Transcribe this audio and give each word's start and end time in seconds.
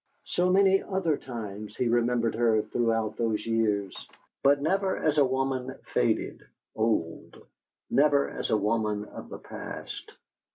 So 0.25 0.49
many 0.49 0.81
other 0.81 1.15
times 1.15 1.77
he 1.77 1.87
remembered 1.87 2.33
her 2.33 2.63
throughout 2.63 3.17
those 3.17 3.45
years, 3.45 3.95
but 4.41 4.59
never 4.59 4.97
as 4.97 5.19
a 5.19 5.23
woman 5.23 5.75
faded, 5.93 6.41
old; 6.75 7.45
never 7.87 8.27
as 8.27 8.49
a 8.49 8.57
woman 8.57 9.05
of 9.05 9.29
the 9.29 9.37
past. 9.37 10.11